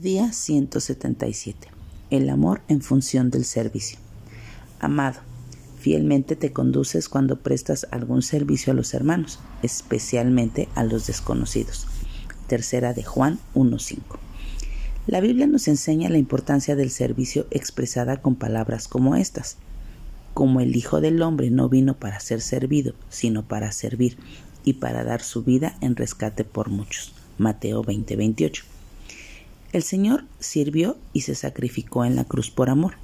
Día 0.00 0.32
177. 0.32 1.66
El 2.10 2.30
amor 2.30 2.60
en 2.68 2.82
función 2.82 3.30
del 3.30 3.44
servicio. 3.44 3.98
Amado, 4.78 5.18
fielmente 5.80 6.36
te 6.36 6.52
conduces 6.52 7.08
cuando 7.08 7.40
prestas 7.40 7.84
algún 7.90 8.22
servicio 8.22 8.72
a 8.72 8.76
los 8.76 8.94
hermanos, 8.94 9.40
especialmente 9.64 10.68
a 10.76 10.84
los 10.84 11.08
desconocidos. 11.08 11.88
Tercera 12.46 12.94
de 12.94 13.02
Juan 13.02 13.40
1.5. 13.56 13.98
La 15.08 15.20
Biblia 15.20 15.48
nos 15.48 15.66
enseña 15.66 16.08
la 16.10 16.18
importancia 16.18 16.76
del 16.76 16.90
servicio 16.90 17.48
expresada 17.50 18.22
con 18.22 18.36
palabras 18.36 18.86
como 18.86 19.16
estas. 19.16 19.56
Como 20.32 20.60
el 20.60 20.76
Hijo 20.76 21.00
del 21.00 21.20
Hombre 21.22 21.50
no 21.50 21.68
vino 21.68 21.94
para 21.94 22.20
ser 22.20 22.40
servido, 22.40 22.94
sino 23.08 23.48
para 23.48 23.72
servir 23.72 24.16
y 24.64 24.74
para 24.74 25.02
dar 25.02 25.22
su 25.22 25.42
vida 25.42 25.76
en 25.80 25.96
rescate 25.96 26.44
por 26.44 26.68
muchos. 26.68 27.14
Mateo 27.36 27.82
20:28. 27.82 28.77
El 29.78 29.84
Señor 29.84 30.24
sirvió 30.40 30.98
y 31.12 31.20
se 31.20 31.36
sacrificó 31.36 32.04
en 32.04 32.16
la 32.16 32.24
cruz 32.24 32.50
por 32.50 32.68
amor. 32.68 32.94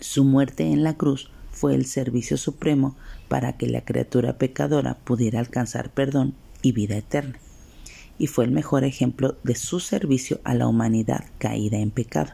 Su 0.00 0.24
muerte 0.24 0.72
en 0.72 0.82
la 0.82 0.96
cruz 0.96 1.30
fue 1.52 1.74
el 1.74 1.84
servicio 1.84 2.38
supremo 2.38 2.96
para 3.28 3.58
que 3.58 3.66
la 3.66 3.84
criatura 3.84 4.38
pecadora 4.38 4.96
pudiera 5.04 5.40
alcanzar 5.40 5.90
perdón 5.90 6.32
y 6.62 6.72
vida 6.72 6.96
eterna 6.96 7.38
y 8.18 8.28
fue 8.28 8.46
el 8.46 8.50
mejor 8.50 8.82
ejemplo 8.84 9.36
de 9.44 9.56
su 9.56 9.78
servicio 9.78 10.40
a 10.42 10.54
la 10.54 10.68
humanidad 10.68 11.26
caída 11.36 11.76
en 11.76 11.90
pecado. 11.90 12.32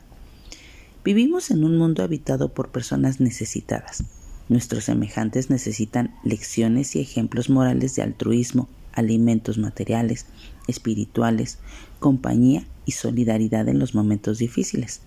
Vivimos 1.02 1.50
en 1.50 1.64
un 1.64 1.76
mundo 1.76 2.04
habitado 2.04 2.54
por 2.54 2.70
personas 2.70 3.18
necesitadas. 3.18 4.04
Nuestros 4.48 4.84
semejantes 4.84 5.50
necesitan 5.50 6.14
lecciones 6.22 6.94
y 6.94 7.00
ejemplos 7.00 7.50
morales 7.50 7.96
de 7.96 8.02
altruismo, 8.02 8.68
alimentos 9.00 9.58
materiales, 9.58 10.26
espirituales, 10.68 11.58
compañía 11.98 12.64
y 12.86 12.92
solidaridad 12.92 13.68
en 13.68 13.78
los 13.78 13.94
momentos 13.94 14.38
difíciles. 14.38 15.00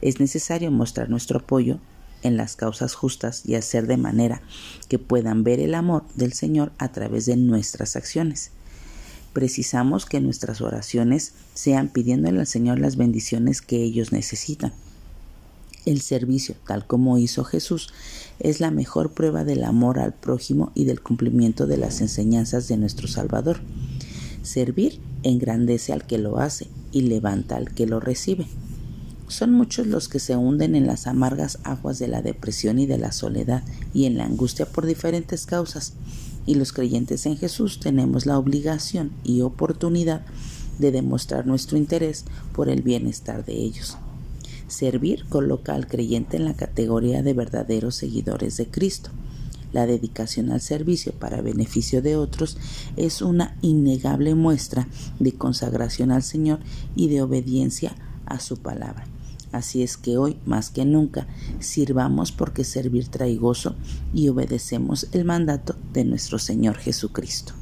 Es 0.00 0.20
necesario 0.20 0.70
mostrar 0.70 1.10
nuestro 1.10 1.40
apoyo 1.40 1.80
en 2.22 2.36
las 2.36 2.54
causas 2.54 2.94
justas 2.94 3.42
y 3.44 3.56
hacer 3.56 3.86
de 3.86 3.96
manera 3.96 4.42
que 4.88 4.98
puedan 4.98 5.42
ver 5.42 5.58
el 5.58 5.74
amor 5.74 6.04
del 6.14 6.32
Señor 6.32 6.72
a 6.78 6.92
través 6.92 7.26
de 7.26 7.36
nuestras 7.36 7.96
acciones 7.96 8.52
precisamos 9.36 10.06
que 10.06 10.18
nuestras 10.18 10.62
oraciones 10.62 11.34
sean 11.52 11.88
pidiéndole 11.88 12.40
al 12.40 12.46
Señor 12.46 12.78
las 12.78 12.96
bendiciones 12.96 13.60
que 13.60 13.76
ellos 13.82 14.10
necesitan. 14.10 14.72
El 15.86 16.00
servicio, 16.00 16.56
tal 16.66 16.84
como 16.84 17.16
hizo 17.16 17.44
Jesús, 17.44 17.90
es 18.40 18.58
la 18.58 18.72
mejor 18.72 19.12
prueba 19.12 19.44
del 19.44 19.62
amor 19.62 20.00
al 20.00 20.12
prójimo 20.12 20.72
y 20.74 20.84
del 20.84 21.00
cumplimiento 21.00 21.68
de 21.68 21.76
las 21.76 22.00
enseñanzas 22.00 22.66
de 22.66 22.76
nuestro 22.76 23.06
Salvador. 23.06 23.60
Servir 24.42 24.98
engrandece 25.22 25.92
al 25.92 26.04
que 26.04 26.18
lo 26.18 26.38
hace 26.38 26.66
y 26.90 27.02
levanta 27.02 27.54
al 27.54 27.72
que 27.72 27.86
lo 27.86 28.00
recibe. 28.00 28.48
Son 29.28 29.52
muchos 29.52 29.86
los 29.86 30.08
que 30.08 30.18
se 30.18 30.36
hunden 30.36 30.74
en 30.74 30.88
las 30.88 31.06
amargas 31.06 31.60
aguas 31.62 32.00
de 32.00 32.08
la 32.08 32.20
depresión 32.20 32.80
y 32.80 32.86
de 32.86 32.98
la 32.98 33.12
soledad 33.12 33.62
y 33.94 34.06
en 34.06 34.18
la 34.18 34.24
angustia 34.24 34.66
por 34.66 34.86
diferentes 34.86 35.46
causas, 35.46 35.92
y 36.46 36.56
los 36.56 36.72
creyentes 36.72 37.26
en 37.26 37.36
Jesús 37.36 37.78
tenemos 37.78 38.26
la 38.26 38.38
obligación 38.38 39.12
y 39.22 39.42
oportunidad 39.42 40.26
de 40.80 40.90
demostrar 40.90 41.46
nuestro 41.46 41.78
interés 41.78 42.24
por 42.52 42.68
el 42.68 42.82
bienestar 42.82 43.44
de 43.44 43.54
ellos. 43.54 43.96
Servir 44.68 45.24
coloca 45.28 45.74
al 45.74 45.86
creyente 45.86 46.36
en 46.36 46.44
la 46.44 46.54
categoría 46.54 47.22
de 47.22 47.34
verdaderos 47.34 47.94
seguidores 47.94 48.56
de 48.56 48.66
Cristo. 48.66 49.10
La 49.72 49.86
dedicación 49.86 50.50
al 50.50 50.60
servicio 50.60 51.12
para 51.12 51.42
beneficio 51.42 52.02
de 52.02 52.16
otros 52.16 52.56
es 52.96 53.22
una 53.22 53.56
innegable 53.62 54.34
muestra 54.34 54.88
de 55.18 55.32
consagración 55.32 56.10
al 56.10 56.22
Señor 56.22 56.60
y 56.94 57.08
de 57.08 57.22
obediencia 57.22 57.94
a 58.26 58.40
su 58.40 58.56
palabra. 58.56 59.06
Así 59.52 59.82
es 59.82 59.96
que 59.96 60.18
hoy, 60.18 60.36
más 60.44 60.70
que 60.70 60.84
nunca, 60.84 61.26
sirvamos 61.60 62.32
porque 62.32 62.64
servir 62.64 63.08
trae 63.08 63.36
gozo 63.36 63.76
y 64.12 64.28
obedecemos 64.28 65.06
el 65.12 65.24
mandato 65.24 65.76
de 65.92 66.04
nuestro 66.04 66.38
Señor 66.38 66.76
Jesucristo. 66.76 67.54